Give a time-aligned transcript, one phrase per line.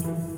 [0.00, 0.31] Mm-hmm.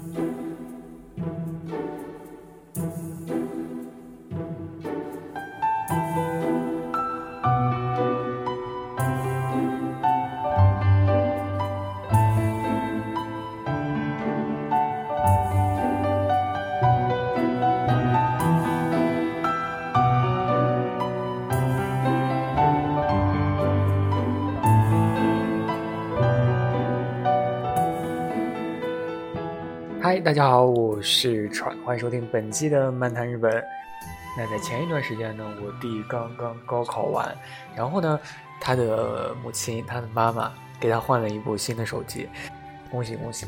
[30.05, 33.51] 嗨，大家好，我是川，欢迎收听本期的漫谈日本。
[34.37, 37.34] 那在前一段时间呢，我弟刚刚高考完，
[37.74, 38.20] 然后呢，
[38.61, 42.28] 他的母亲，他的妈妈给他换了一部新的手机，
[42.91, 43.47] 恭喜恭喜！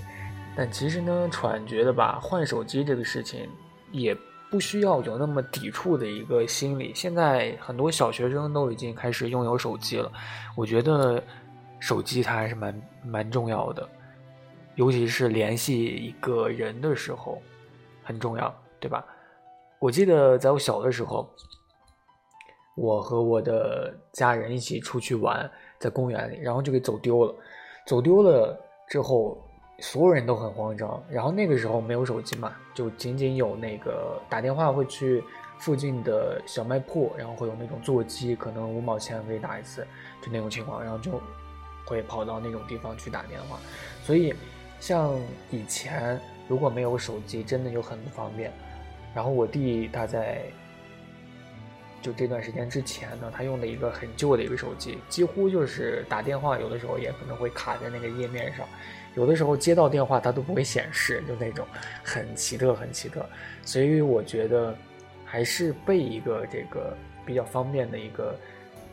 [0.57, 3.47] 但其实呢，川觉得吧，换手机这个事情
[3.93, 4.16] 也
[4.51, 6.91] 不需要有那么抵触的一个心理。
[6.95, 10.11] 现在很多小学生都已经开始拥有手机了，
[10.57, 11.23] 我觉得
[11.80, 13.87] 手机它还是蛮蛮重要的。
[14.77, 17.43] 尤其是联系一个人的时候，
[18.05, 19.05] 很重要，对吧？
[19.79, 21.29] 我记得在我小的时候，
[22.77, 27.35] 我和我的家人一起出去玩，在公园里，然后就给走丢了。
[27.87, 29.43] 走丢了之后，
[29.80, 31.02] 所有人都很慌张。
[31.10, 35.24] 然后那个时候没有手机嘛，就仅仅有那个打电话会去
[35.59, 39.87] 附近的小卖铺，然后会有那种座机，可能五毛钱可以打一次，
[40.21, 41.13] 就那种情况，然后就
[41.87, 43.59] 会跑到那种地方去打电话，
[44.02, 44.35] 所以。
[44.79, 45.19] 像
[45.51, 48.52] 以前如果没有手机，真的就很不方便。
[49.15, 50.43] 然后我弟他在
[52.02, 58.66] 就这段时间之前呢，他用的一个很旧的一个手机，几乎就是打电话有的时候也可能会卡在那个页面上，
[59.15, 61.66] 有的时候接到电话它都不会显示，就那种
[62.04, 63.24] 很奇特很奇特。
[63.65, 64.77] 所以我觉得
[65.25, 68.38] 还是备一个这个比较方便的一个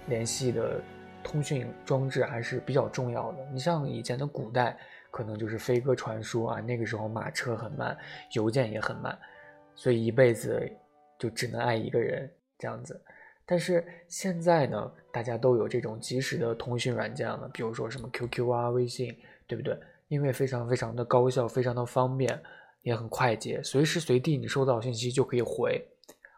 [0.08, 0.81] 联系的
[1.22, 3.39] 通讯装置还是比较重要的。
[3.52, 4.76] 你像以前的古代。
[5.14, 7.95] 可能就是飞鸽传书啊，那个时候马车很慢，
[8.31, 9.16] 邮件也很慢，
[9.75, 10.67] 所以一辈子
[11.20, 13.00] 就只能爱一个人这样子。
[13.45, 19.15] 但是现在呢，大家都有这种即时的通讯软件了，比如说什么 QQ 啊、微信，
[19.45, 19.77] 对不对？
[20.08, 22.42] 因为非常非常的高效，非常的方便，
[22.82, 25.80] 也很快捷，随时随地你收到信息就可以回。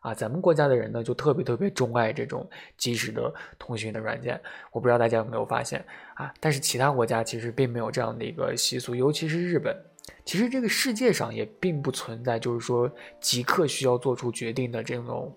[0.06, 4.40] 啊，咱们国家的人呢，就特别特别钟爱这种即时的通讯的软件。
[4.72, 5.84] 我不知道大家有没有发现
[6.14, 6.32] 啊？
[6.40, 9.76] 但是其他国家其实并没有这样的一个习俗，尤其是日本。
[10.24, 12.88] 其实这个世界上也并不存在，就是说
[13.20, 15.36] 即刻需要做出决定的这种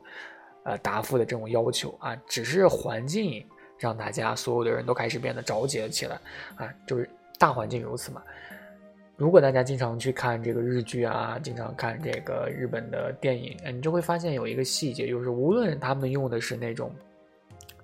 [0.64, 2.14] 呃答复的这种要求啊。
[2.26, 3.42] 只是环境
[3.78, 6.20] 让大家所有的人都开始变得着急了起来
[6.56, 7.08] 啊，就是
[7.38, 8.22] 大环境如此嘛。
[9.18, 16.94] 如果大家经常去看这个日剧啊，经常看这个日本的电影，你就会发现有一个细节，就是无论他们用的是那种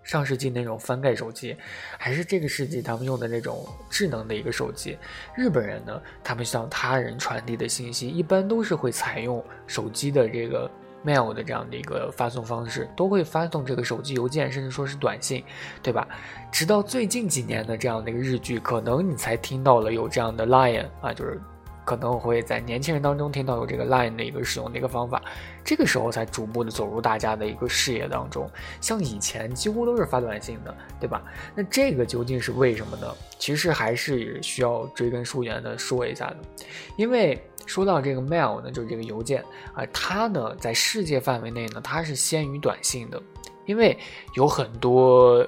[0.05, 1.56] 上世纪那种翻盖手机，
[1.99, 4.97] 还是这个世纪他们用的那种智能的一个手机，
[5.37, 10.71] 日本人呢，他们向他人传递的信息一般都是会采用手机的这个。
[11.05, 15.45] Mail 的这样的一个发送方式，都会发送这个手机邮件，甚至说是短信，
[15.83, 16.09] 对吧？
[16.51, 21.41] 直到最近几年的这样的一个日剧，可能你才听到了有这样的 line 啊，就是
[21.85, 25.23] 可能会在年轻人当中听到有这个 line 的一个使用的一个方法，
[25.65, 28.51] 这个时候才逐步的走入大家的一个视野当中。
[28.81, 31.23] 像以前几乎都是发短信的，对吧？
[31.55, 33.07] 那这个究竟是为什么呢？
[33.39, 36.37] 其实还是需要追根溯源的说一下的，
[36.97, 37.43] 因为。
[37.67, 39.43] 说到这个 mail 呢，就是这个邮件
[39.75, 43.23] 啊，它呢在世界范围内呢，它是先于短信的，
[43.67, 43.99] 因为
[44.35, 45.47] 有很多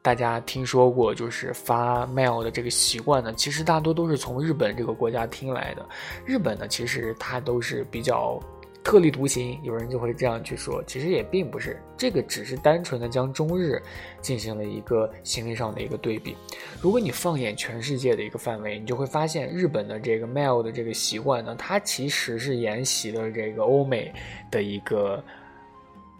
[0.00, 5.86] 大家听说过，就是发 mail 的这个习惯呢，其实大多都是从日本这个国家听来的。
[6.24, 8.40] 日本呢，其实它都是比较。
[8.84, 13.80] 特立独行，有人就会这样去说，其实也并不是，这个只是单纯的将中日
[14.20, 16.36] 进行了一个行为上的一个对比。
[16.80, 24.12] 如果你放眼全世界的一个范围，你就会发现日本的这个 mail 的这个习惯呢，它其实是沿袭了这个欧美
[24.50, 25.22] 的一个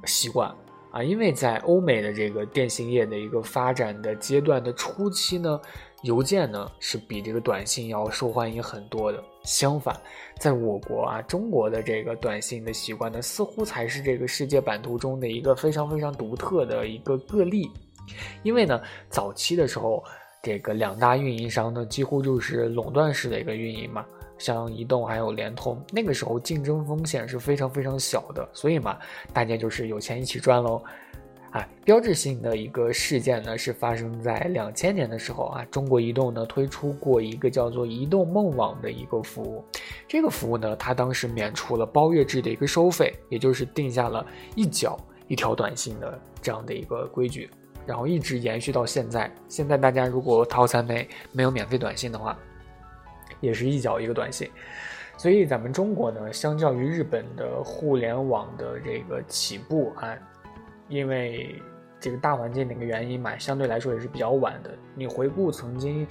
[0.05, 0.55] 习惯
[0.93, 5.61] 啊，因为在欧美的这个电信业的一个发展的阶段的初期呢。
[6.03, 9.23] 邮件呢是比这个短信要受欢迎很多的。
[9.45, 9.97] 相反，
[10.37, 17.71] 在我国啊，中国的这个短信的习惯呢，似乎才是这个世界版图中的一个非常非常独特的一个个例。
[18.43, 20.03] 因为呢，早期的时候，
[20.43, 24.05] 这个两大运营商呢，几乎就是垄断式的一个运营嘛，
[24.43, 28.99] 像移动还有联通，那个时候竞争风险是非常非常小的，所以嘛，
[29.33, 30.83] 大家就是有钱一起赚喽。
[31.53, 35.65] 啊，标志性的一个事件呢，是发生在两千年的时候啊。
[35.71, 39.63] 中国移动呢推出过一个叫做“移动梦网”的一个服务，
[40.09, 44.99] 这个服务呢，它当时免除了包月制的一个收费，也就是定下了一角
[45.29, 47.51] 一条短信的这样的一个规矩，
[47.85, 49.31] 然后一直延续到现在。
[49.47, 52.35] 现在大家如果套餐内没有免费短信的话，
[53.43, 54.51] 也是一脚一个短信。
[55.19, 60.17] 所以咱们中国呢，相较于日本的互联网的这个起步啊，
[60.89, 61.61] 因为
[62.01, 64.71] 这个大环境的一个原因嘛，相对来说也是比较晚的。
[64.95, 66.07] 你回顾曾经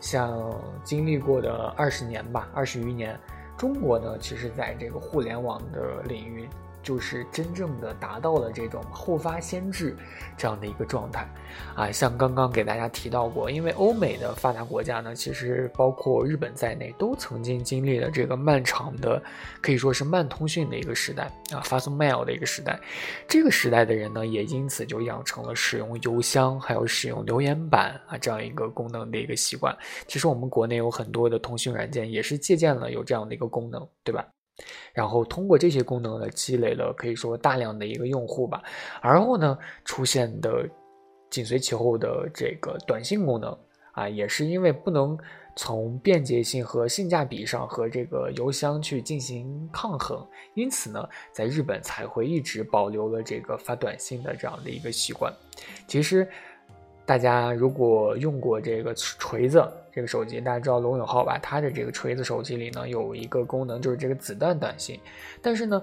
[0.00, 3.18] 像经历过的二十年吧，二十余年，
[3.56, 6.48] 中国呢，其实在这个互联网的领域。
[6.82, 9.96] 就是真正的达到了这种后发先至
[10.36, 11.28] 这样的一个状态，
[11.74, 19.22] 啊，像刚刚给大家提到过，因为欧美的发达国家呢，其实包括日本在内，都曾经经历了这个漫长的，
[19.60, 22.78] 可以说是慢通讯的一个时代啊，发送 mail 的一个时代。
[23.28, 29.76] 这个时代的人呢，也因此就养成了使用邮箱，还有使用留言板啊这样一个功能的一个习惯。
[30.06, 34.26] 其实我们国内有很多的通讯软件也是借鉴了有这样的一个功能，对吧？
[34.92, 38.62] 然后通过这些功能呢，积累了可以说大量的一个用户吧。
[39.00, 40.68] 而后呢，出现的
[41.30, 43.56] 紧随其后的这个短信功能
[43.92, 45.18] 啊，也是因为不能
[45.56, 55.32] 从便捷性和性价比上和这个邮箱去进行抗衡，因此呢，在日本才会一直保留了这个发短信的这样的一个习惯。
[55.86, 56.28] 其实。
[57.10, 59.60] 大家如果用过这个锤子
[59.92, 61.36] 这个手机，大家知道龙永浩吧？
[61.42, 64.96] 他的这个锤子手机里呢有一个功能，就是这个子弹短信。
[65.42, 65.82] 但是呢，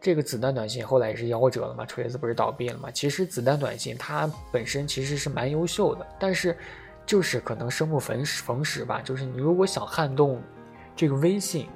[0.00, 2.90] 这个子弹短信后来也是夭折了嘛，锤子不是倒闭了嘛？
[2.90, 6.56] 其实子弹短信它本身其实是蛮优秀的，但是
[7.06, 10.42] 就是可能生不逢时逢时吧，就是你如果想撼动
[10.96, 11.68] 这个微信。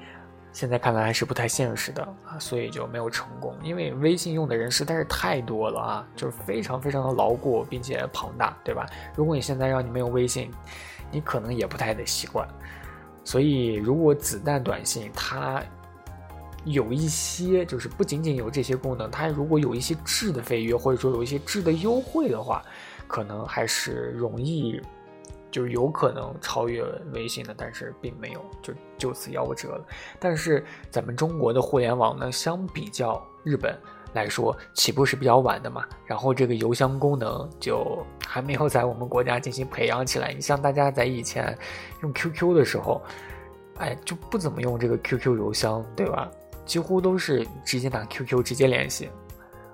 [0.52, 3.54] 现在看来还是不太现实的啊，所以就没有成功。
[3.62, 8.86] 因为微信用的人实在是太多了啊，就是非常非常的牢固并且庞大，对吧？
[9.14, 10.50] 如果你现在让你没有微信，
[11.10, 12.48] 你可能也不太得习惯。
[13.24, 15.62] 所以，如果子弹短信它
[16.64, 22.64] 有一些，就是不仅仅有这些功能，它如果有一些质的飞跃，或者说有一些质的优惠的话，
[23.06, 24.80] 可能还是容易。
[25.50, 29.84] 就是有可能超越微信的，但是并没有就就此夭折了。
[30.18, 33.78] 但是咱们中国的互联网呢，相比较日本
[34.12, 35.84] 来说，起步是比较晚的嘛。
[36.06, 40.32] 然后这个邮箱功能就还没有在我们国家进行培养起来。
[40.32, 41.56] 你像大家在以前
[42.02, 43.02] 用 QQ 的时候，
[43.78, 46.30] 哎，就不怎么用这个 QQ 邮箱，对吧？
[46.64, 49.08] 几乎都是直接打 QQ 直接联系。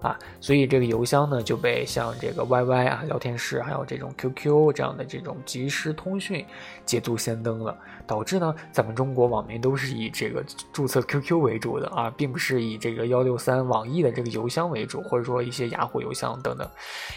[0.04, 6.44] 啊，所以这个邮箱呢就被像这个 YY 啊聊天室，还有这种 QQ 这样的这种即时通讯
[6.84, 7.74] 捷足先登了，
[8.06, 16.68] 导致呢咱们中国网民都是以这个注册 QQ 为主的啊，并不是以这个幺六三网易的这个邮箱为主，或者说一些雅虎邮箱等等。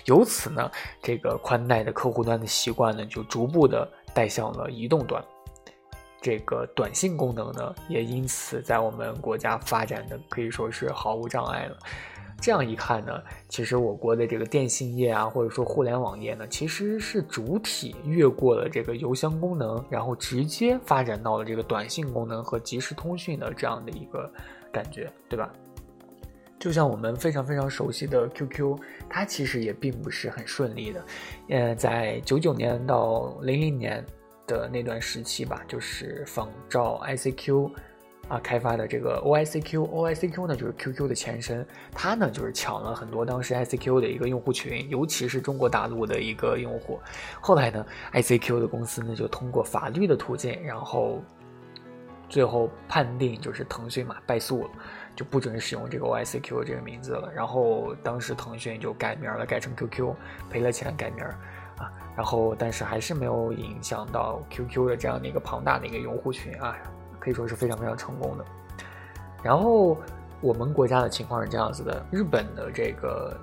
[0.05, 0.71] 由此呢，
[1.03, 5.21] 这个宽带的客户端的习惯呢就逐步的带向了移动端，
[6.21, 11.77] 这个短信功能呢也因此在我们国家发展的可以说是毫无障碍了。
[12.39, 24.31] 这样一看呢，其实我国的这个电信业啊，或者说互联网业呢，其实是主体越过了这个邮箱功能，然后直接发展到了这个短信功能和即时通讯的这样的一个
[24.71, 25.51] 感觉，对吧？
[26.59, 28.77] 就像我们非常非常熟悉的 QQ，
[29.09, 31.05] 它其实也并不是很顺利的。
[31.49, 34.03] 呃，在九九年到零零年
[34.47, 37.71] 的那段时期吧，就是仿照 ICQ。
[38.29, 46.99] 啊，开发的这个 OICQ，OICQ 呢就是 QQ 的前身，它呢就是抢了很多当时 ICQ 的一个用户群，尤其是中国大陆的一个用户。
[47.39, 51.23] 后来呢，ICQ 的公司呢就通过法律的途径，然后
[52.27, 54.69] 最后判定就是腾讯嘛败诉了，
[55.15, 57.31] 就不准使用这个 OICQ 这个名字了。
[57.33, 60.13] 然后当时腾讯就改名了，改成 QQ，
[60.49, 61.23] 赔了钱改名
[61.77, 61.89] 啊。
[62.17, 66.75] 然后但是还是没有影响到 QQ 的这样的一个庞大的一个用户群啊。
[67.27, 68.45] 可以说是非常非常成功的。
[69.43, 69.97] 然后
[70.39, 73.37] 我们国家的情况是这样子的，日本的这个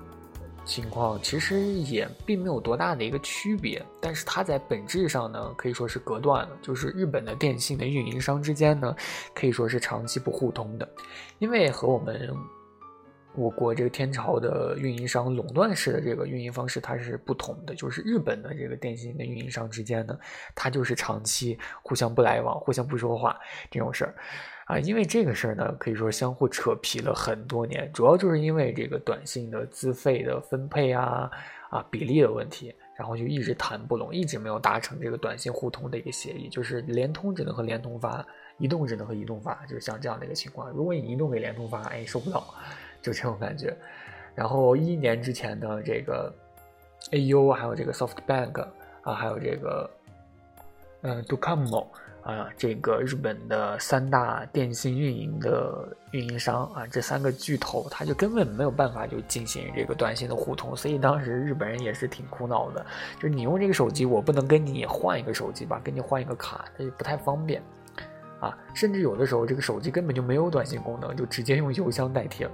[0.65, 8.95] 情况其实也并没有多大的一个区别，但是它在本质上呢可以说是隔断了，就是日本的电信的运营商之间呢
[9.35, 10.89] 可以说是长期不互通的，
[11.37, 12.35] 因为和我们。
[13.37, 17.75] 我国这个天朝的运营商垄断式的这个运营方式，它是不同的。
[17.75, 20.17] 就是日本的这个电信的运营商之间呢，
[20.53, 23.37] 它就是长期互相不来往、互相不说话
[23.69, 24.15] 这种事儿，
[24.65, 31.29] 啊，因为这个事儿呢，可以说相互扯皮了很多年，主要就是因为这个短信的资费的分配啊、
[31.69, 38.25] 啊比例的问题，然后就一直谈不拢，一直没有达成这个短信互通的一个协议，就是联通只能和联通发，
[38.57, 40.69] 移动只能和移动发，就是像这样的一个情况。
[40.71, 42.53] 如果你移动给联通发，哎，收不到。
[43.05, 43.71] 就这种感觉，
[44.33, 46.33] 然后一年之前的这个
[47.11, 48.65] A U，还有这个 SoftBank
[49.03, 49.87] 啊，还有这个
[51.01, 51.85] 嗯 Docomo
[52.23, 62.83] 啊，这个日本的三大电信运营的运营商啊，这三个巨头，他就根本没有办法就进行这个短信的互通，所以当时日本人也是挺苦恼的，
[63.17, 67.61] 就是你用这个手机，我不能跟你换一个手机吧，跟你换一个卡，这就不太方便。
[68.41, 72.51] 啊，甚至有的时候这个手机根本就没有短信功能，就直接用邮箱代替了。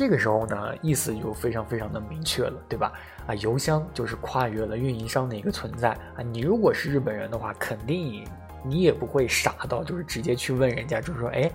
[0.00, 2.90] 这个时候呢，意思就非常非常的明确了，对吧？
[3.26, 6.22] 啊，邮箱就是跨越了运营商的一个存在啊。
[6.22, 8.26] 你如果是日本人的话，肯定
[8.64, 11.52] 你也不会傻到就是直接去问人家，就是说，哎，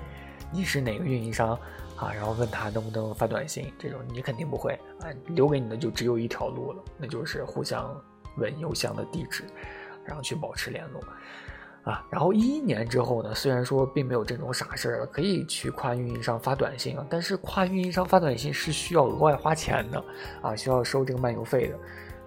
[0.51, 1.57] 你是哪个运营商
[1.97, 2.13] 啊？
[2.13, 5.09] 然后问他能不能发短信，这种你肯定不会啊。
[5.29, 7.99] 留给你的就只有一条路了，那就是互相
[8.37, 9.43] 问邮箱的地址，
[10.05, 11.01] 然后去保持联络。
[11.85, 20.03] 啊，然后一一年之后呢，虽然说并没有这种傻事儿了，可以去跨运营商发短信啊，但是跨运营商发短信是需要额外花钱的，
[20.41, 21.77] 啊，需要收这个漫游费的，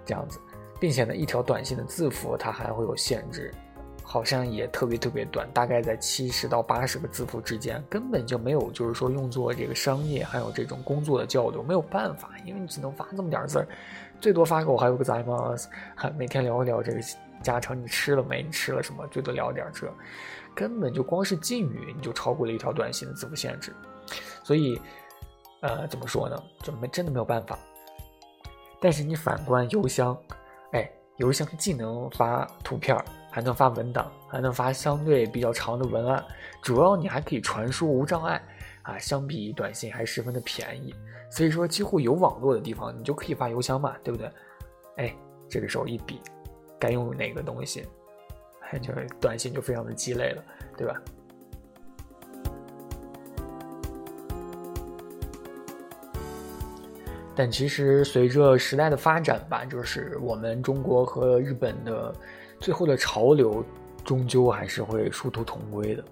[0.05, 0.39] 这样子，
[0.79, 3.53] 并且呢，一条短信的字符它还会有限制，
[4.01, 13.67] 好像也特别特别短，大概在七十到八十个字符之间，根本就没有就是说用作这个商业还有这种工作的交流，没有办法，因为你只能发这么点字儿，
[14.21, 15.53] 最多发个我还有个在吗？
[16.17, 16.99] 每天聊一聊这个。
[17.41, 18.43] 加成你吃了没？
[18.43, 19.05] 你吃了什么？
[19.07, 19.91] 最多聊点这，
[20.55, 23.73] 根本就光是敬语你就超过了一条短信的字符限制，
[24.43, 24.79] 所以，
[25.61, 26.41] 呃，怎么说呢？
[26.63, 27.57] 就没真的没有办法。
[28.81, 30.17] 但是你反观邮箱，
[30.71, 32.97] 哎，邮箱既能发图片，
[33.31, 36.23] 还能发文档，还能发相对比较长的文案，
[36.61, 38.41] 主要你还可以传输无障碍
[38.83, 40.93] 啊，相比短信还十分的便宜。
[41.29, 44.31] 所以说，几乎有网络的地方你就可以发邮箱嘛，对不对？
[44.97, 45.15] 哎，
[45.49, 46.19] 这个时候一比。
[46.79, 47.85] 该用哪个东西，
[48.81, 50.43] 就是短信就非常的鸡肋了，
[50.77, 50.93] 对吧？
[57.35, 62.13] 但其实随着时代的发展吧，就是我们中国和日本的
[62.59, 63.63] 最后的潮流，
[64.05, 66.03] 终究还是会殊途同归的。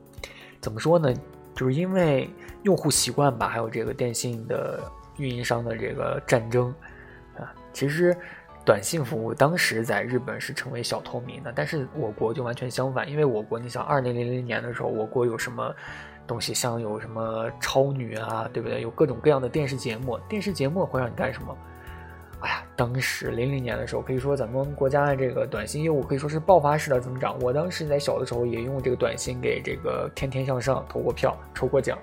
[0.59, 1.13] 怎么说呢？
[1.55, 2.29] 就是因为
[2.63, 4.81] 用户习惯吧，还有这个电信的
[5.17, 6.74] 运营商的这个战争
[7.38, 8.15] 啊，其实。
[8.67, 15.74] 短信服务当时在日本是成为小透明的，但是我国就完全相反，因为我国你想，二零零零年的时候，我国有什么
[16.27, 18.81] 东西，像有什么超女啊，对不对？
[18.81, 21.57] 有各种各样的电视节目，电视节目会让你干什么？
[22.41, 27.39] 哎呀，当时零零年的时候，可以说咱们国家的这个短信业务可以说是爆发式的增长。
[27.39, 31.97] 我当时在小的时候也用这个短信给这个天天向上投过票、抽过奖，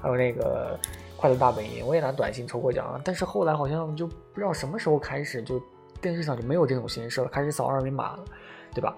[0.00, 0.78] 还有那个
[1.16, 3.00] 快乐大本营，我也拿短信抽过奖啊。
[3.04, 5.60] 但是后来好像就不知道什么时候开始就。
[6.04, 8.24] 电视上就没有这种形式了，开始扫二维码了，
[8.74, 8.94] 对吧？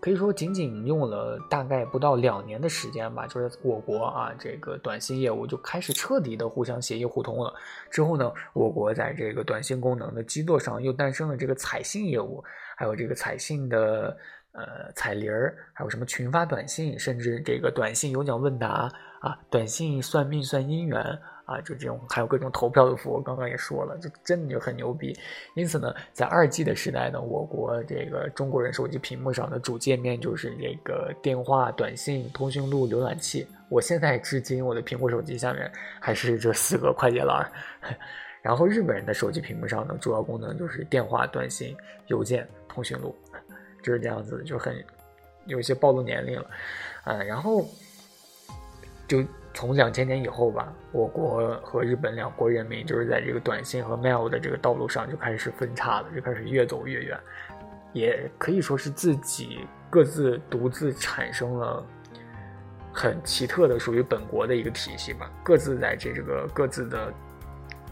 [0.00, 7.52] 可以说仅仅用了大概不到两年的时间吧，就是我国啊这个短信业务就开始彻底的互相协议互通了。
[7.90, 12.42] 之后呢，我国在这个短信功能的基座上又诞生了这个彩信业务，
[12.78, 14.16] 还有这个彩信的
[14.52, 21.20] 呃彩铃儿，还有什么群发短信，甚至这个短信有奖问答啊，短信算命算姻缘。
[21.50, 25.18] 啊，就这种还有各种投票的服务，刚刚也说了，就真的就很牛逼。
[25.54, 33.48] 因此呢，在二 G 的时代呢，我国这个中国人手机屏幕上的主界面就是这个电话、短信、通讯录、浏览器。
[33.68, 37.50] 我现在至今，我的苹果手机下面还是这四个快捷栏。
[38.42, 41.76] 然后日本人的手机屏幕上呢，主要功能就是电话、短信、
[42.06, 43.12] 邮件、通讯录，
[43.82, 44.72] 就是这样子，就很
[45.46, 46.46] 有一些暴露年龄了。
[47.06, 47.66] 嗯，然后
[49.08, 49.24] 就。
[49.52, 57.18] 从两千年以后吧，我国和日本两国人民就是在这个短信和 mail 的这个道路上就开始分叉了，就开始越走越远，
[57.92, 61.84] 也可以说是自己各自独自产生了
[62.92, 67.12] 很奇特的属于本国的一个体系吧，各自在这个各自的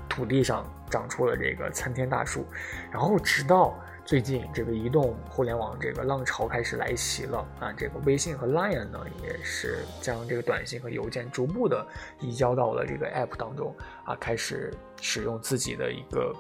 [0.09, 2.47] 土地上长出了这个参天大树，
[2.91, 3.79] 然后直到。
[4.09, 7.71] 最近这个移动互联网这个浪潮开始来袭了啊！
[7.77, 11.87] 这个微信和 Line 呢，也是将这个短信和邮件逐步的
[12.19, 16.35] 移交到了这个 App 当中啊，开始使用自己的一个，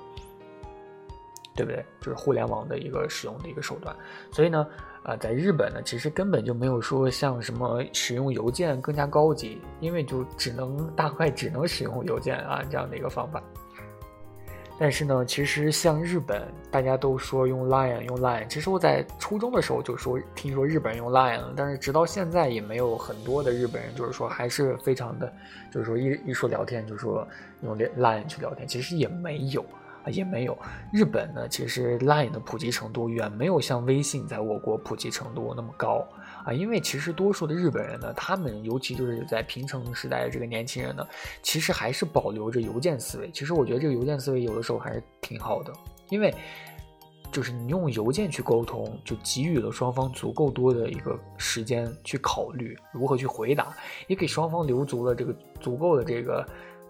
[1.54, 1.84] 对不对？
[2.00, 3.94] 就是互联网的一个使用的一个手段。
[4.32, 4.66] 所以呢，
[5.02, 13.42] 啊，在日本呢，其实根本就没有说像什么使用邮件更加高级，因为就只能大概只能使用邮件啊这样的一个方法。
[14.78, 18.46] 但是呢，其实像日本，大家都说用 Line 用 Line。
[18.46, 25.32] 其实我在初中的时候就说听说日本人用 Line 了，但是直到现在也没有很多的日本人就是说还是非常的，
[25.72, 27.26] 就是说一一说聊天就说
[27.62, 29.64] 用 Line 去聊天，其实也没有，
[30.04, 30.56] 啊也没有。
[30.92, 36.06] 日本呢，其实 Line 的普及程度远没有像微信在我国普及程度那么高。
[36.44, 41.06] 啊，因为其实多数的日本人呢，他们尤其就是在平成时代的这个年轻人呢，
[41.42, 43.30] 其实还是保留着邮件思维。
[43.32, 45.72] 其实我觉得这个邮件思维有的时候还是挺好的，
[46.08, 46.32] 因为
[47.30, 53.76] 就是你用邮件去沟通，就给予了双方足够多的一个时间去考虑如何去回答，
[54.06, 56.46] 也给双方留足了这个足够的这个，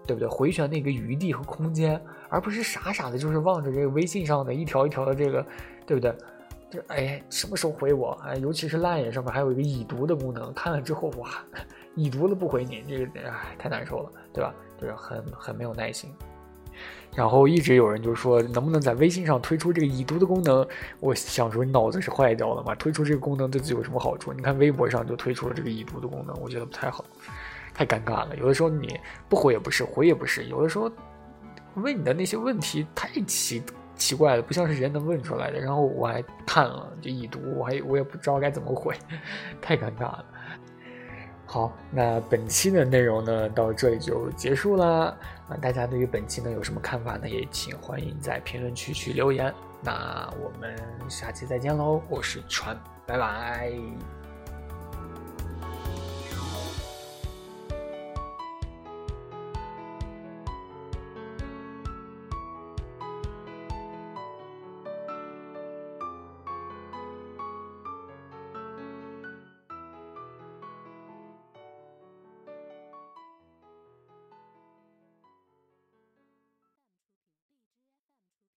[0.09, 0.27] 对不对？
[0.27, 5.45] 回旋的一个余地和空间，而不是傻傻的，就是望着这个微信上的一条一条的这个，
[5.85, 6.11] 对不对？
[6.71, 8.19] 就哎什么时候回我？
[8.25, 11.29] 哎，尤其是烂眼上面还有一个已读的功能，看了之后哇，
[11.93, 14.51] 已读了不回你，这个哎太难受了，对吧？
[14.81, 16.09] 就是很很没有耐心。
[17.15, 20.65] 然后一直有人就说，能不能在微信上推出这个已读的功能？
[20.99, 22.73] 我想说，你脑子是坏掉了吗？
[22.75, 24.31] 推出这个功能对自己有什么好处？
[24.33, 27.03] 你看微博上就推出了这个已读的功能，我觉得不太好，
[27.79, 28.35] 太尴尬了。
[28.35, 30.91] 有的时候你不回也不是，回也不是，有的时候
[31.75, 33.63] 问你的那些问题太奇
[33.95, 35.57] 奇怪了，不像是人能问出来的。
[35.57, 38.93] 然后我还看了就已读，我还我也不知道该怎么回，
[39.61, 40.25] 太尴尬了。
[41.45, 45.17] 好，那本期的内容呢，到这里就结束了。
[45.47, 47.29] 啊，大家对于本期呢有什么看法呢？
[47.29, 49.53] 也请欢迎在评论区去留言。
[49.81, 50.75] 那我们
[51.07, 53.71] 下期再见喽，我是川，拜拜。